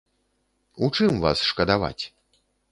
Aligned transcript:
У 0.87 0.89
чым 0.97 1.21
вас 1.27 1.45
шкадаваць? 1.53 2.03